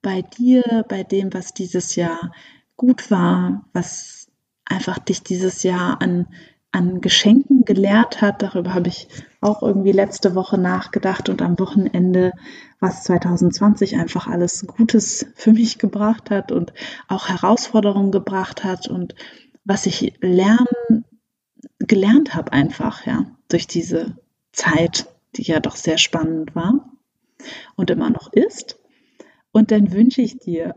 bei 0.00 0.22
dir, 0.22 0.84
bei 0.88 1.02
dem, 1.02 1.34
was 1.34 1.52
dieses 1.52 1.96
Jahr 1.96 2.32
gut 2.76 3.10
war, 3.10 3.68
was 3.72 4.28
einfach 4.64 5.00
dich 5.00 5.24
dieses 5.24 5.64
Jahr 5.64 6.00
an, 6.00 6.28
an 6.70 7.00
Geschenken 7.00 7.64
gelehrt 7.64 8.22
hat. 8.22 8.42
Darüber 8.42 8.74
habe 8.74 8.88
ich 8.88 9.08
auch 9.44 9.62
irgendwie 9.62 9.92
letzte 9.92 10.34
Woche 10.34 10.56
nachgedacht 10.58 11.28
und 11.28 11.42
am 11.42 11.58
Wochenende, 11.58 12.32
was 12.80 13.04
2020 13.04 13.96
einfach 13.96 14.26
alles 14.26 14.66
Gutes 14.66 15.26
für 15.34 15.52
mich 15.52 15.78
gebracht 15.78 16.30
hat 16.30 16.50
und 16.50 16.72
auch 17.08 17.28
Herausforderungen 17.28 18.10
gebracht 18.10 18.64
hat 18.64 18.88
und 18.88 19.14
was 19.64 19.86
ich 19.86 20.14
lernen, 20.20 21.04
gelernt 21.78 22.34
habe 22.34 22.52
einfach, 22.52 23.06
ja, 23.06 23.26
durch 23.48 23.66
diese 23.66 24.16
Zeit, 24.52 25.06
die 25.36 25.42
ja 25.42 25.60
doch 25.60 25.76
sehr 25.76 25.98
spannend 25.98 26.54
war 26.54 26.88
und 27.76 27.90
immer 27.90 28.10
noch 28.10 28.32
ist. 28.32 28.78
Und 29.52 29.70
dann 29.70 29.92
wünsche 29.92 30.22
ich 30.22 30.38
dir 30.38 30.74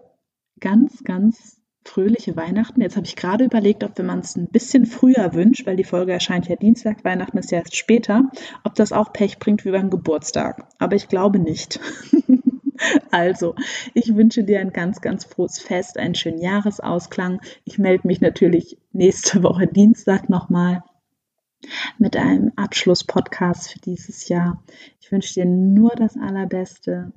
ganz, 0.60 1.04
ganz 1.04 1.57
fröhliche 1.88 2.36
Weihnachten. 2.36 2.82
Jetzt 2.82 2.96
habe 2.96 3.06
ich 3.06 3.16
gerade 3.16 3.46
überlegt, 3.46 3.84
ob 3.84 3.98
wenn 3.98 4.06
man 4.06 4.20
es 4.20 4.36
ein 4.36 4.48
bisschen 4.48 4.86
früher 4.86 5.34
wünscht, 5.34 5.66
weil 5.66 5.76
die 5.76 5.84
Folge 5.84 6.12
erscheint 6.12 6.48
ja 6.48 6.56
Dienstag, 6.56 7.04
Weihnachten 7.04 7.38
ist 7.38 7.52
ja 7.52 7.60
erst 7.60 7.76
später, 7.76 8.24
ob 8.64 8.76
das 8.76 8.92
auch 8.92 9.14
Pech 9.14 9.40
bringt 9.40 9.66
wie 9.66 9.72
beim 9.72 9.90
Geburtstag. 9.90 10.68
Aber 10.78 10.96
ich 10.96 11.08
glaube 11.08 11.40
nicht. 11.40 11.80
also, 13.12 13.56
ich 13.94 14.16
wünsche 14.16 14.44
dir 14.44 14.60
ein 14.60 14.74
ganz, 14.74 15.02
ganz 15.02 15.26
frohes 15.26 15.60
Fest, 15.60 15.98
einen 15.98 16.16
schönen 16.16 16.40
Jahresausklang. 16.40 17.40
Ich 17.64 17.78
melde 17.78 18.08
mich 18.08 18.22
natürlich 18.22 18.78
nächste 18.92 19.44
Woche 19.44 19.68
Dienstag 19.68 20.30
nochmal 20.30 20.84
mit 21.98 22.16
einem 22.16 22.52
Abschlusspodcast 22.56 23.72
für 23.72 23.80
dieses 23.80 24.30
Jahr. 24.30 24.64
Ich 25.00 25.12
wünsche 25.12 25.34
dir 25.34 25.46
nur 25.46 25.92
das 25.92 26.18
Allerbeste. 26.18 27.14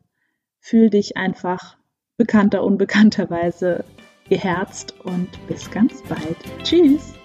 Fühl 0.61 0.90
dich 0.90 1.16
einfach 1.16 1.76
bekannter, 2.16 2.64
unbekannterweise 2.64 3.85
geherzt 4.31 4.95
und 5.05 5.29
bis 5.47 5.71
ganz 5.71 6.03
bald. 6.05 6.38
Tschüss! 6.62 7.19